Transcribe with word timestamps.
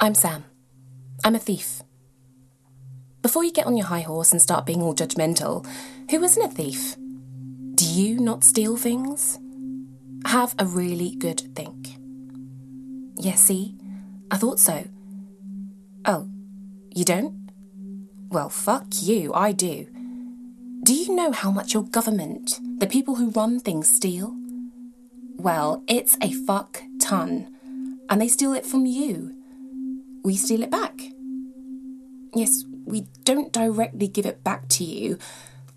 I'm 0.00 0.14
Sam. 0.14 0.44
I'm 1.24 1.34
a 1.34 1.40
thief. 1.40 1.82
Before 3.20 3.42
you 3.42 3.50
get 3.50 3.66
on 3.66 3.76
your 3.76 3.86
high 3.86 4.02
horse 4.02 4.30
and 4.30 4.40
start 4.40 4.64
being 4.64 4.80
all 4.80 4.94
judgmental, 4.94 5.66
who 6.08 6.22
isn't 6.22 6.40
a 6.40 6.48
thief? 6.48 6.94
Do 7.74 7.84
you 7.84 8.20
not 8.20 8.44
steal 8.44 8.76
things? 8.76 9.40
Have 10.26 10.54
a 10.56 10.66
really 10.66 11.16
good 11.16 11.40
think. 11.56 11.96
Yes, 13.16 13.40
see? 13.40 13.74
I 14.30 14.36
thought 14.36 14.60
so. 14.60 14.86
Oh, 16.04 16.28
you 16.94 17.04
don't? 17.04 17.50
Well, 18.28 18.50
fuck 18.50 18.86
you, 19.02 19.34
I 19.34 19.50
do. 19.50 19.88
Do 20.84 20.94
you 20.94 21.12
know 21.12 21.32
how 21.32 21.50
much 21.50 21.74
your 21.74 21.82
government, 21.82 22.60
the 22.78 22.86
people 22.86 23.16
who 23.16 23.30
run 23.30 23.58
things, 23.58 23.90
steal? 23.90 24.36
Well, 25.36 25.82
it's 25.88 26.16
a 26.22 26.30
fuck 26.32 26.82
ton. 27.00 27.52
And 28.08 28.20
they 28.20 28.28
steal 28.28 28.52
it 28.52 28.64
from 28.64 28.86
you. 28.86 29.37
We 30.24 30.36
steal 30.36 30.62
it 30.62 30.70
back. 30.70 31.00
Yes, 32.34 32.64
we 32.84 33.06
don't 33.24 33.52
directly 33.52 34.08
give 34.08 34.26
it 34.26 34.44
back 34.44 34.68
to 34.68 34.84
you. 34.84 35.18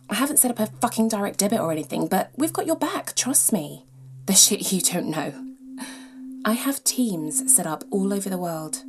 I 0.09 0.16
haven't 0.16 0.38
set 0.38 0.52
up 0.52 0.59
a 0.59 0.67
fucking 0.67 1.09
direct 1.09 1.39
debit 1.39 1.59
or 1.59 1.72
anything, 1.72 2.08
but 2.08 2.31
we've 2.36 2.53
got 2.53 2.66
your 2.66 2.75
back, 2.75 3.16
trust 3.16 3.53
me. 3.53 3.86
The 4.25 4.34
shit 4.34 4.72
you 4.72 4.81
don't 4.81 5.09
know. 5.09 5.34
I 6.44 6.53
have 6.53 6.84
teams 6.84 7.53
set 7.53 7.67
up 7.67 7.84
all 7.92 8.14
over 8.14 8.30
the 8.30 8.38
world. 8.38 8.84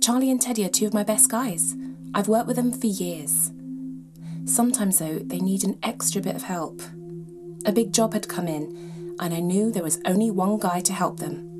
Charlie 0.00 0.30
and 0.30 0.40
Teddy 0.40 0.64
are 0.64 0.70
two 0.70 0.86
of 0.86 0.94
my 0.94 1.02
best 1.02 1.30
guys. 1.30 1.76
I've 2.14 2.28
worked 2.28 2.46
with 2.46 2.56
them 2.56 2.72
for 2.72 2.86
years. 2.86 3.52
Sometimes, 4.44 4.98
though, 4.98 5.18
they 5.18 5.40
need 5.40 5.64
an 5.64 5.78
extra 5.82 6.20
bit 6.20 6.36
of 6.36 6.42
help. 6.42 6.82
A 7.64 7.72
big 7.72 7.92
job 7.92 8.12
had 8.12 8.28
come 8.28 8.46
in, 8.48 9.16
and 9.20 9.32
I 9.32 9.40
knew 9.40 9.70
there 9.70 9.82
was 9.82 10.00
only 10.04 10.30
one 10.30 10.58
guy 10.58 10.80
to 10.80 10.92
help 10.92 11.20
them. 11.20 11.53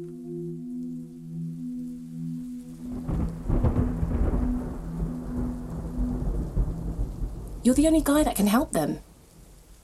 You're 7.64 7.74
the 7.74 7.86
only 7.86 8.02
guy 8.02 8.22
that 8.22 8.36
can 8.36 8.46
help 8.46 8.72
them. 8.72 9.00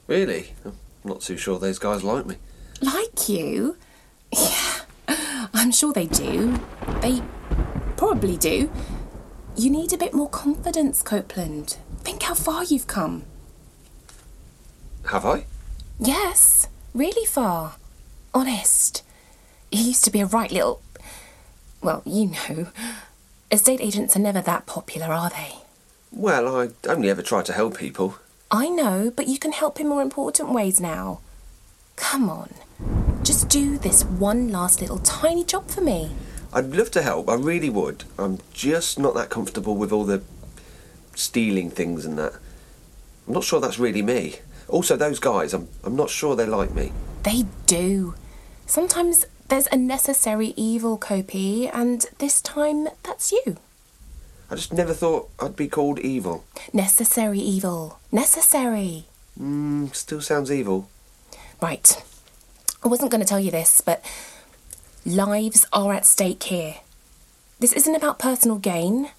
Really? 0.07 0.53
I'm 0.67 0.77
not 1.03 1.23
too 1.23 1.39
sure 1.39 1.59
those 1.59 1.79
guys 1.79 2.05
like 2.05 2.27
me. 2.27 2.37
Like 2.83 3.29
you? 3.29 3.79
Yeah, 4.31 4.83
I'm 5.55 5.73
sure 5.73 5.93
they 5.93 6.07
do. 6.07 6.61
They 7.01 7.23
probably 7.97 8.37
do. 8.37 8.71
You 9.57 9.71
need 9.71 9.95
a 9.95 9.99
bit 9.99 10.13
more 10.13 10.29
confidence, 10.29 11.03
Copeland. 11.03 11.79
Think 12.01 12.23
how 12.23 12.35
far 12.35 12.65
you've 12.65 12.87
come. 12.87 13.25
Have 15.07 15.25
I? 15.25 15.47
Yes, 15.99 16.69
really 16.93 17.27
far. 17.27 17.77
Honest. 18.35 19.03
You 19.73 19.85
used 19.85 20.05
to 20.05 20.11
be 20.11 20.21
a 20.21 20.27
right 20.27 20.53
little. 20.53 20.83
Well, 21.83 22.03
you 22.05 22.27
know. 22.27 22.69
Estate 23.51 23.81
agents 23.81 24.17
are 24.17 24.21
never 24.21 24.43
that 24.43 24.67
popular, 24.67 25.07
are 25.07 25.31
they? 25.31 25.60
Well, 26.13 26.57
I 26.57 26.71
only 26.89 27.09
ever 27.09 27.23
try 27.23 27.43
to 27.43 27.53
help 27.53 27.79
people. 27.79 28.17
I 28.51 28.69
know, 28.69 29.13
but 29.15 29.29
you 29.29 29.39
can 29.39 29.53
help 29.53 29.79
in 29.79 29.89
more 29.89 30.03
important 30.03 30.51
ways 30.51 30.81
now. 30.81 31.21
Come 31.97 32.29
on. 32.29 32.53
Just 33.23 33.49
do 33.49 33.79
this 33.79 34.05
one 34.05 34.49
last 34.49 34.81
little 34.81 34.99
tiny 34.99 35.45
job 35.45 35.69
for 35.69 35.81
me. 35.83 36.11
I'd 36.53 36.75
love 36.75 36.91
to 36.93 37.03
help, 37.03 37.29
I 37.29 37.35
really 37.35 37.71
would. 37.71 38.05
I'm 38.19 38.39
just 38.53 38.99
not 38.99 39.15
that 39.15 39.31
comfortable 39.31 39.77
with 39.77 39.93
all 39.93 40.05
the 40.05 40.23
stealing 41.15 41.71
things 41.71 42.05
and 42.05 42.19
that. 42.19 42.33
I'm 43.29 43.35
not 43.35 43.45
sure 43.45 43.61
that's 43.61 43.79
really 43.79 44.03
me. 44.03 44.37
Also, 44.67 44.97
those 44.97 45.21
guys, 45.21 45.55
I'm, 45.55 45.69
I'm 45.85 45.95
not 45.95 46.11
sure 46.11 46.35
they 46.35 46.47
like 46.47 46.75
me. 46.75 46.93
They 47.23 47.45
do. 47.67 48.15
Sometimes 48.67 49.27
there's 49.49 49.69
a 49.71 49.77
necessary 49.77 50.55
evil, 50.57 50.97
Copy, 50.97 51.69
and 51.69 52.07
this 52.19 52.41
time 52.41 52.89
that's 53.05 53.31
you. 53.31 53.59
I 54.51 54.57
just 54.57 54.73
never 54.73 54.93
thought 54.93 55.29
I'd 55.39 55.55
be 55.55 55.69
called 55.69 56.01
evil. 56.01 56.45
Necessary 56.73 57.39
evil. 57.39 58.01
Necessary. 58.11 59.05
Mm, 59.41 59.95
still 59.95 60.21
sounds 60.21 60.51
evil. 60.51 60.89
Right. 61.63 62.03
I 62.83 62.89
wasn't 62.89 63.13
going 63.13 63.21
to 63.21 63.27
tell 63.27 63.39
you 63.39 63.53
this, 63.53 63.81
but 63.81 64.05
lives 65.07 65.67
are 65.73 65.93
at 65.93 66.05
stake 66.05 66.43
here. 66.45 66.77
This 67.61 67.73
isn't 67.75 67.95
about 67.95 68.19
personal 68.19 68.59
gain. 68.59 69.11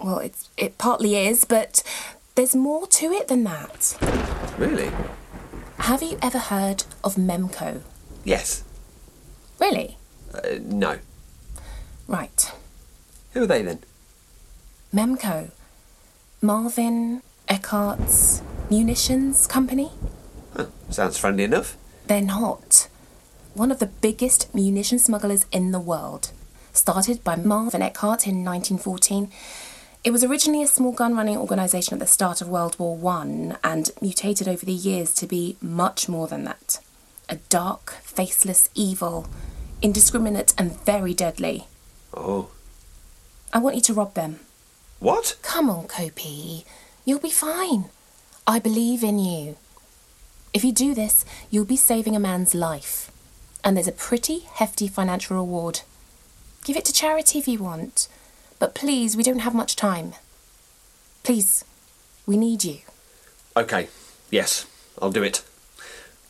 Well, 0.00 0.18
it's, 0.18 0.48
it 0.56 0.76
partly 0.76 1.16
is, 1.16 1.44
but 1.44 1.84
there's 2.34 2.56
more 2.56 2.88
to 2.88 3.12
it 3.12 3.28
than 3.28 3.44
that. 3.44 3.96
Really? 4.58 4.90
Have 5.78 6.02
you 6.02 6.18
ever 6.20 6.38
heard 6.38 6.84
of 7.04 7.14
Memco? 7.14 7.82
Yes. 8.24 8.64
Really? 9.60 9.98
Uh, 10.34 10.58
no. 10.62 10.98
Right. 12.08 12.50
Who 13.34 13.44
are 13.44 13.46
they 13.46 13.62
then? 13.62 13.84
Memco. 14.94 15.50
Marvin 16.42 17.22
Eckhart's 17.48 18.42
munitions 18.68 19.46
company? 19.46 19.90
Huh, 20.54 20.66
sounds 20.90 21.16
friendly 21.16 21.44
enough. 21.44 21.78
They're 22.08 22.20
not. 22.20 22.88
One 23.54 23.70
of 23.70 23.78
the 23.78 23.86
biggest 23.86 24.54
munition 24.54 24.98
smugglers 24.98 25.46
in 25.50 25.70
the 25.72 25.80
world. 25.80 26.32
Started 26.74 27.24
by 27.24 27.36
Marvin 27.36 27.80
Eckhart 27.80 28.26
in 28.26 28.44
1914. 28.44 29.30
It 30.04 30.10
was 30.10 30.24
originally 30.24 30.62
a 30.62 30.66
small 30.66 30.92
gun 30.92 31.16
running 31.16 31.38
organisation 31.38 31.94
at 31.94 32.00
the 32.00 32.06
start 32.06 32.42
of 32.42 32.48
World 32.50 32.78
War 32.78 32.94
One 32.94 33.56
and 33.64 33.90
mutated 34.02 34.46
over 34.46 34.66
the 34.66 34.72
years 34.72 35.14
to 35.14 35.26
be 35.26 35.56
much 35.62 36.06
more 36.06 36.26
than 36.26 36.44
that. 36.44 36.80
A 37.30 37.36
dark, 37.48 37.92
faceless 38.02 38.68
evil, 38.74 39.26
indiscriminate 39.80 40.52
and 40.58 40.78
very 40.84 41.14
deadly. 41.14 41.66
Oh. 42.12 42.50
I 43.54 43.58
want 43.58 43.76
you 43.76 43.82
to 43.82 43.94
rob 43.94 44.12
them. 44.12 44.40
What? 45.02 45.36
Come 45.42 45.68
on, 45.68 45.88
Copy. 45.88 46.64
You'll 47.04 47.18
be 47.18 47.28
fine. 47.28 47.86
I 48.46 48.60
believe 48.60 49.02
in 49.02 49.18
you. 49.18 49.56
If 50.54 50.62
you 50.62 50.70
do 50.72 50.94
this, 50.94 51.24
you'll 51.50 51.64
be 51.64 51.76
saving 51.76 52.14
a 52.14 52.20
man's 52.20 52.54
life. 52.54 53.10
And 53.64 53.76
there's 53.76 53.88
a 53.88 53.92
pretty 53.92 54.46
hefty 54.54 54.86
financial 54.86 55.36
reward. 55.36 55.80
Give 56.62 56.76
it 56.76 56.84
to 56.84 56.92
charity 56.92 57.40
if 57.40 57.48
you 57.48 57.58
want. 57.58 58.06
But 58.60 58.76
please, 58.76 59.16
we 59.16 59.24
don't 59.24 59.40
have 59.40 59.56
much 59.56 59.74
time. 59.74 60.12
Please, 61.24 61.64
we 62.24 62.36
need 62.36 62.62
you. 62.62 62.78
Okay. 63.56 63.88
Yes, 64.30 64.66
I'll 65.00 65.10
do 65.10 65.24
it. 65.24 65.42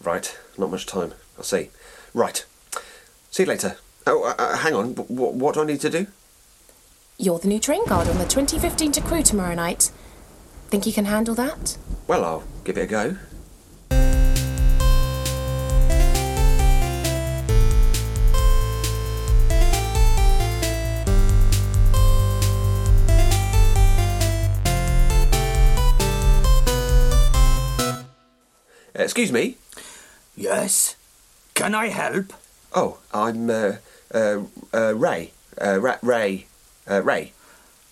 Right. 0.02 0.34
Not 0.56 0.70
much 0.70 0.86
time. 0.86 1.12
I'll 1.36 1.44
see. 1.44 1.68
Right. 2.14 2.42
See 3.30 3.42
you 3.42 3.50
later. 3.50 3.76
Oh, 4.06 4.24
uh, 4.24 4.34
uh, 4.38 4.56
hang 4.56 4.72
on. 4.72 4.94
W- 4.94 5.32
what 5.32 5.56
do 5.56 5.60
I 5.60 5.66
need 5.66 5.80
to 5.82 5.90
do? 5.90 6.06
You're 7.22 7.38
the 7.38 7.46
new 7.46 7.60
train 7.60 7.86
guard 7.86 8.08
on 8.08 8.18
the 8.18 8.24
2015 8.24 8.90
to 8.90 9.00
Crewe 9.00 9.22
tomorrow 9.22 9.54
night. 9.54 9.92
Think 10.70 10.86
you 10.86 10.92
can 10.92 11.04
handle 11.04 11.36
that? 11.36 11.78
Well, 12.08 12.24
I'll 12.24 12.42
give 12.64 12.76
it 12.76 12.80
a 12.80 12.86
go. 12.88 13.16
Excuse 28.96 29.30
me. 29.30 29.58
Yes? 30.36 30.96
Can 31.54 31.72
I 31.76 31.86
help? 31.86 32.32
Oh, 32.72 32.98
I'm 33.14 33.48
uh, 33.48 33.74
uh, 34.12 34.40
uh, 34.74 34.94
Ray. 34.96 35.30
Uh, 35.56 35.96
Ray. 36.02 36.46
Uh, 36.88 37.02
Ray. 37.02 37.32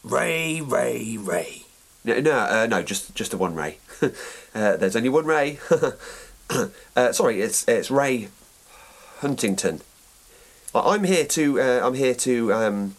Ray, 0.02 0.60
Ray, 0.60 1.16
Ray. 1.16 1.64
No, 2.04 2.20
no, 2.20 2.38
uh, 2.38 2.66
no, 2.68 2.82
just 2.82 3.14
just 3.14 3.30
the 3.30 3.36
one 3.36 3.54
Ray. 3.54 3.78
uh, 4.02 4.76
there's 4.76 4.96
only 4.96 5.10
one 5.10 5.26
Ray. 5.26 5.58
uh, 6.96 7.12
sorry, 7.12 7.42
it's 7.42 7.68
it's 7.68 7.90
Ray 7.90 8.28
Huntington. 9.18 9.82
I'm 10.74 11.04
here 11.04 11.26
to 11.26 11.60
uh, 11.60 11.86
I'm 11.86 11.94
here 11.94 12.14
to 12.14 12.52
um, 12.54 12.96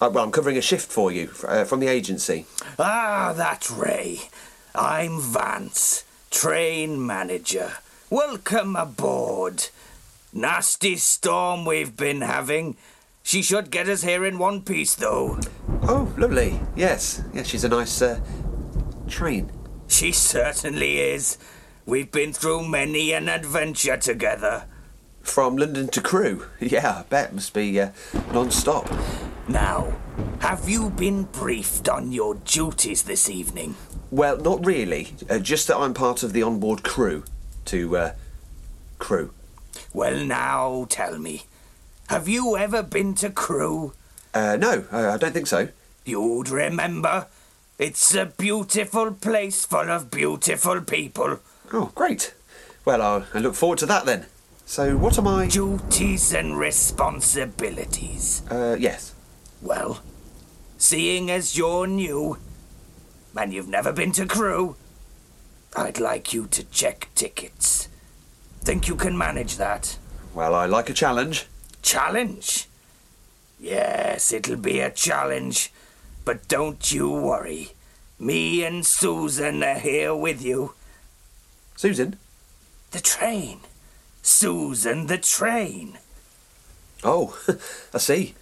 uh, 0.00 0.10
well, 0.12 0.24
I'm 0.24 0.32
covering 0.32 0.56
a 0.56 0.62
shift 0.62 0.90
for 0.90 1.12
you 1.12 1.26
from 1.26 1.80
the 1.80 1.88
agency. 1.88 2.46
Ah, 2.78 3.34
that's 3.36 3.70
Ray. 3.70 4.20
I'm 4.74 5.20
Vance, 5.20 6.04
train 6.30 7.04
manager. 7.04 7.72
Welcome 8.08 8.76
aboard. 8.76 9.66
Nasty 10.32 10.96
storm 10.96 11.66
we've 11.66 11.94
been 11.94 12.22
having. 12.22 12.76
She 13.22 13.42
should 13.42 13.70
get 13.70 13.88
us 13.88 14.02
here 14.02 14.24
in 14.24 14.38
one 14.38 14.62
piece, 14.62 14.94
though. 14.94 15.38
Oh, 15.82 16.12
lovely. 16.18 16.60
Yes, 16.76 17.22
yes, 17.32 17.46
she's 17.46 17.64
a 17.64 17.68
nice 17.68 18.02
uh, 18.02 18.20
train. 19.08 19.50
She 19.88 20.12
certainly 20.12 20.98
is. 21.00 21.38
We've 21.86 22.10
been 22.10 22.32
through 22.32 22.68
many 22.68 23.12
an 23.12 23.28
adventure 23.28 23.96
together. 23.96 24.64
From 25.22 25.56
London 25.56 25.88
to 25.88 26.00
Crewe. 26.00 26.46
Yeah, 26.60 26.98
I 26.98 27.02
bet 27.08 27.32
must 27.32 27.54
be 27.54 27.80
uh, 27.80 27.90
non-stop. 28.32 28.90
Now, 29.48 29.92
have 30.40 30.68
you 30.68 30.90
been 30.90 31.24
briefed 31.24 31.88
on 31.88 32.12
your 32.12 32.34
duties 32.34 33.02
this 33.02 33.28
evening? 33.28 33.76
Well, 34.10 34.36
not 34.36 34.64
really. 34.66 35.14
Uh, 35.30 35.38
just 35.38 35.68
that 35.68 35.76
I'm 35.76 35.94
part 35.94 36.22
of 36.22 36.32
the 36.32 36.42
onboard 36.42 36.82
crew. 36.82 37.24
To 37.66 37.96
uh, 37.96 38.12
Crewe. 38.98 39.32
Well, 39.92 40.24
now 40.24 40.86
tell 40.88 41.18
me, 41.18 41.44
have 42.12 42.28
you 42.28 42.58
ever 42.58 42.82
been 42.82 43.14
to 43.14 43.30
Crewe? 43.30 43.94
Uh, 44.34 44.58
no, 44.60 44.84
I, 44.92 45.12
I 45.12 45.16
don't 45.16 45.32
think 45.32 45.46
so. 45.46 45.68
You'd 46.04 46.50
remember. 46.50 47.26
It's 47.78 48.14
a 48.14 48.26
beautiful 48.26 49.12
place 49.12 49.64
full 49.64 49.90
of 49.90 50.10
beautiful 50.10 50.82
people. 50.82 51.40
Oh, 51.72 51.90
great. 51.94 52.34
Well, 52.84 53.00
I'll, 53.00 53.26
I 53.32 53.38
look 53.38 53.54
forward 53.54 53.78
to 53.78 53.86
that 53.86 54.04
then. 54.04 54.26
So, 54.66 54.94
what 54.98 55.18
are 55.18 55.22
my. 55.22 55.46
Duties 55.46 56.34
and 56.34 56.58
responsibilities. 56.58 58.42
Uh, 58.50 58.76
yes. 58.78 59.14
Well, 59.62 60.00
seeing 60.76 61.30
as 61.30 61.56
you're 61.56 61.86
new, 61.86 62.36
and 63.34 63.54
you've 63.54 63.68
never 63.68 63.90
been 63.90 64.12
to 64.12 64.26
Crewe, 64.26 64.76
I'd 65.74 65.98
like 65.98 66.34
you 66.34 66.46
to 66.48 66.64
check 66.64 67.08
tickets. 67.14 67.88
Think 68.60 68.86
you 68.86 68.96
can 68.96 69.16
manage 69.16 69.56
that? 69.56 69.96
Well, 70.34 70.54
I 70.54 70.66
like 70.66 70.90
a 70.90 70.94
challenge. 70.94 71.46
Challenge? 71.82 72.68
Yes, 73.60 74.32
it'll 74.32 74.56
be 74.56 74.80
a 74.80 74.90
challenge. 74.90 75.72
But 76.24 76.48
don't 76.48 76.92
you 76.92 77.10
worry. 77.10 77.72
Me 78.18 78.64
and 78.64 78.86
Susan 78.86 79.62
are 79.62 79.78
here 79.78 80.14
with 80.14 80.42
you. 80.42 80.74
Susan? 81.76 82.16
The 82.92 83.00
train. 83.00 83.60
Susan 84.22 85.08
the 85.08 85.18
train. 85.18 85.98
Oh, 87.02 87.36
I 87.94 87.98
see. 87.98 88.34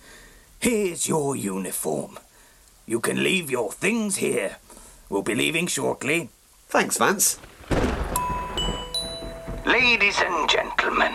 Here's 0.58 1.08
your 1.08 1.34
uniform. 1.34 2.18
You 2.86 3.00
can 3.00 3.22
leave 3.22 3.50
your 3.50 3.72
things 3.72 4.16
here. 4.16 4.56
We'll 5.08 5.22
be 5.22 5.34
leaving 5.34 5.66
shortly. 5.66 6.28
Thanks, 6.68 6.98
Vance. 6.98 7.38
Ladies 9.64 10.20
and 10.20 10.50
gentlemen, 10.50 11.14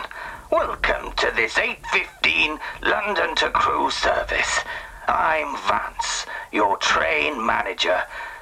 welcome 0.51 1.11
to 1.13 1.31
this 1.35 1.55
8.15 1.55 2.59
London 2.83 3.35
to 3.35 3.49
Crewe 3.49 3.89
service. 3.89 4.59
I'm 5.07 5.55
Vance, 5.67 6.25
your 6.51 6.77
train 6.77 7.43
manager, 7.45 8.01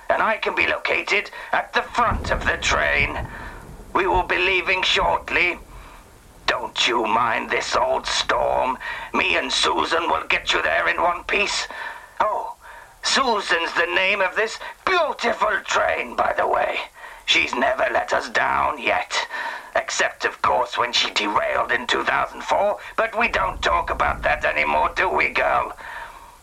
and 0.10 0.22
I 0.22 0.38
can 0.38 0.56
be 0.56 0.68
located 0.68 1.32
at 1.52 1.74
the 1.74 1.82
front 1.82 2.32
of 2.32 2.46
the 2.46 2.58
train. 2.58 3.18
We 3.94 4.08
will 4.08 4.24
be 4.24 4.38
leaving 4.38 4.82
shortly. 4.82 5.60
Don't 6.48 6.88
you 6.88 7.06
mind 7.06 7.50
this 7.50 7.76
old 7.76 8.06
storm. 8.06 8.78
Me 9.14 9.38
and 9.38 9.52
Susan 9.52 10.10
will 10.10 10.28
get 10.28 10.54
you 10.54 10.62
there 10.62 10.88
in 10.88 11.02
one 11.02 11.24
piece. 11.26 11.68
Oh, 12.20 12.56
Susan's 13.04 13.74
the 13.74 13.92
name 13.94 14.22
of 14.22 14.36
this 14.36 14.60
beautiful 14.86 15.60
train, 15.66 16.16
by 16.16 16.34
the 16.36 16.48
way. 16.48 16.78
She's 17.26 17.54
never 17.54 17.88
let 17.92 18.14
us 18.14 18.30
down 18.30 18.82
yet. 18.82 19.28
Except, 19.76 20.26
of 20.26 20.42
course, 20.42 20.78
when 20.78 20.94
she 20.94 21.12
derailed 21.12 21.72
in 21.72 21.88
2004, 21.88 22.78
but 22.96 23.18
we 23.18 23.28
don't 23.28 23.62
talk 23.62 23.90
about 23.90 24.22
that 24.22 24.46
anymore, 24.46 24.92
do 24.96 25.10
we, 25.10 25.30
girl? 25.30 25.76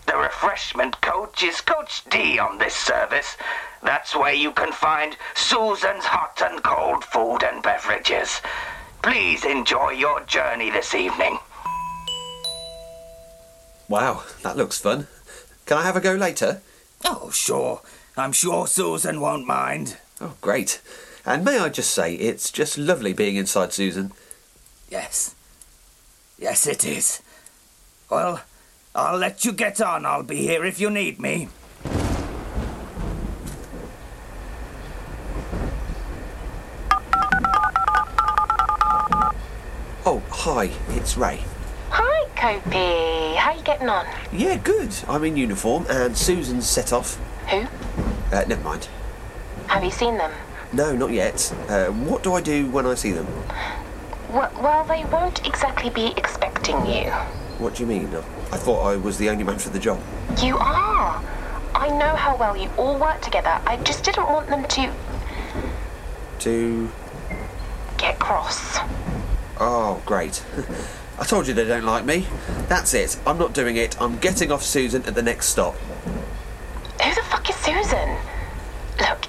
The 0.07 0.17
refreshment 0.17 1.01
coach 1.01 1.43
is 1.43 1.61
Coach 1.61 2.03
D 2.11 2.39
on 2.39 2.59
this 2.59 2.75
service. 2.75 3.37
That's 3.83 4.17
where 4.17 4.35
you 4.35 4.51
can 4.51 4.73
find 4.73 5.17
Susan's 5.35 6.05
hot 6.05 6.43
and 6.43 6.63
cold 6.63 7.05
food 7.05 7.45
and 7.45 7.63
beverages. 7.63 8.41
Please 9.03 9.45
enjoy 9.45 9.91
your 9.91 10.21
journey 10.23 10.71
this 10.71 10.95
evening. 10.95 11.39
Wow, 13.89 14.25
that 14.43 14.57
looks 14.57 14.81
fun. 14.81 15.07
Can 15.67 15.79
I 15.79 15.83
have 15.83 15.97
a 15.97 16.01
go 16.01 16.15
later? 16.15 16.61
Oh, 17.05 17.31
sure. 17.31 17.83
I'm 18.17 18.33
sure 18.33 18.67
Susan 18.67 19.21
won't 19.21 19.47
mind. 19.47 19.97
Oh, 20.21 20.35
great. 20.41 20.81
And 21.25 21.45
may 21.45 21.59
I 21.59 21.69
just 21.69 21.91
say, 21.91 22.15
it's 22.15 22.51
just 22.51 22.79
lovely 22.79 23.13
being 23.13 23.37
inside 23.37 23.73
Susan. 23.73 24.13
Yes. 24.89 25.35
Yes, 26.39 26.67
it 26.67 26.85
is. 26.85 27.23
Well, 28.11 28.43
I'll 28.95 29.19
let 29.19 29.45
you 29.45 29.53
get 29.53 29.81
on. 29.81 30.07
I'll 30.07 30.23
be 30.23 30.39
here 30.39 30.65
if 30.65 30.81
you 30.81 30.91
need 30.91 31.21
me. 31.21 31.49
Oh, 40.07 40.23
hi, 40.31 40.71
it's 40.89 41.17
Ray. 41.17 41.45
Hi, 41.91 42.29
Copy. 42.35 43.37
How 43.37 43.53
you 43.55 43.63
getting 43.63 43.89
on? 43.89 44.07
Yeah, 44.33 44.57
good. 44.57 44.93
I'm 45.07 45.23
in 45.25 45.37
uniform 45.37 45.87
and 45.91 46.17
Susan's 46.17 46.69
set 46.69 46.93
off. 46.93 47.17
Who? 47.51 47.67
Uh, 48.33 48.45
never 48.49 48.65
mind. 48.65 48.89
Have 49.67 49.85
you 49.85 49.91
seen 49.91 50.17
them? 50.17 50.33
No, 50.73 50.95
not 50.95 51.11
yet. 51.11 51.53
Uh, 51.69 51.87
what 51.87 52.23
do 52.23 52.35
I 52.35 52.41
do 52.41 52.67
when 52.71 52.87
I 52.87 52.95
see 52.95 53.13
them? 53.13 53.27
Well, 54.31 54.51
well, 54.63 54.85
they 54.85 55.05
won't 55.07 55.45
exactly 55.47 55.91
be 55.91 56.13
expecting 56.17 56.87
you. 56.87 57.11
What 57.59 57.75
do 57.75 57.83
you 57.83 57.87
mean? 57.89 58.07
I 58.53 58.57
thought 58.57 58.85
I 58.87 58.97
was 58.97 59.19
the 59.19 59.29
only 59.31 59.45
man 59.45 59.59
for 59.59 59.71
the 59.71 59.79
job. 59.81 60.01
You 60.41 60.57
are. 60.59 61.23
I 61.75 61.89
know 61.89 62.15
how 62.15 62.37
well 62.37 62.57
you 62.57 62.69
all 62.77 62.99
work 62.99 63.21
together. 63.21 63.61
I 63.67 63.77
just 63.79 64.05
didn't 64.05 64.27
want 64.27 64.49
them 64.49 64.65
to 64.69 64.93
To. 66.41 66.91
get 67.99 68.19
cross. 68.19 68.79
Oh, 69.59 70.01
great. 70.07 70.43
I 71.19 71.25
told 71.25 71.47
you 71.49 71.53
they 71.55 71.65
don't 71.67 71.85
like 71.85 72.05
me. 72.05 72.27
That's 72.69 72.95
it. 72.95 73.19
I'm 73.27 73.37
not 73.39 73.53
doing 73.53 73.77
it. 73.77 74.01
I'm 74.01 74.19
getting 74.19 74.51
off 74.53 74.63
Susan 74.63 75.05
at 75.05 75.15
the 75.15 75.23
next 75.23 75.49
stop. 75.49 75.75
Who 77.03 77.15
the 77.15 77.23
fuck 77.23 77.49
is 77.51 77.57
Susan? 77.57 78.17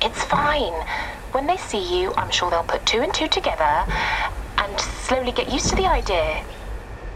It's 0.01 0.23
fine. 0.23 0.73
When 1.31 1.45
they 1.47 1.57
see 1.57 2.01
you, 2.01 2.13
I'm 2.15 2.31
sure 2.31 2.49
they'll 2.49 2.63
put 2.63 2.85
two 2.85 3.01
and 3.01 3.13
two 3.13 3.27
together 3.27 3.85
and 4.57 4.79
slowly 4.79 5.31
get 5.31 5.51
used 5.51 5.69
to 5.69 5.75
the 5.75 5.85
idea. 5.85 6.43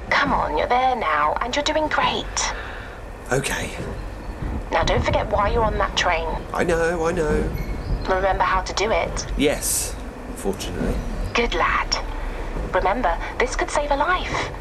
Come 0.09 0.31
on, 0.31 0.57
you're 0.57 0.67
there 0.67 0.95
now, 0.95 1.35
and 1.41 1.55
you're 1.55 1.63
doing 1.63 1.87
great. 1.87 2.53
Okay. 3.31 3.71
Now, 4.71 4.83
don't 4.83 5.03
forget 5.03 5.29
why 5.31 5.49
you're 5.49 5.63
on 5.63 5.77
that 5.79 5.97
train. 5.97 6.27
I 6.53 6.63
know, 6.63 7.05
I 7.07 7.11
know. 7.11 7.49
Remember 8.07 8.43
how 8.43 8.61
to 8.61 8.73
do 8.73 8.91
it. 8.91 9.25
Yes, 9.35 9.95
fortunately. 10.35 10.95
Good 11.33 11.55
lad. 11.55 11.97
Remember, 12.73 13.17
this 13.39 13.55
could 13.55 13.71
save 13.71 13.89
a 13.89 13.95
life. 13.95 14.51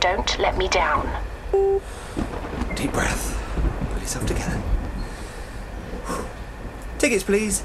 Don't 0.00 0.38
let 0.38 0.56
me 0.56 0.68
down. 0.68 1.10
Deep 2.76 2.92
breath. 2.92 3.40
Put 3.92 4.02
yourself 4.02 4.26
together. 4.26 4.62
Tickets, 7.04 7.22
please. 7.22 7.62